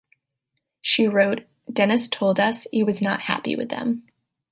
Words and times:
She 0.81 1.07
wrote: 1.07 1.43
Denis 1.71 2.07
told 2.07 2.39
us 2.39 2.65
he 2.71 2.81
was 2.81 3.03
not 3.03 3.21
'happy' 3.21 3.55
with 3.55 3.69
them. 3.69 4.01